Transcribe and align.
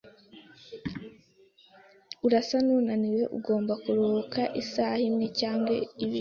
Urasa 2.25 2.57
nunaniwe. 2.65 3.23
Ugomba 3.37 3.73
kuruhuka 3.83 4.41
isaha 4.61 4.97
imwe 5.07 5.25
cyangwa 5.39 5.69
ibiri. 6.03 6.19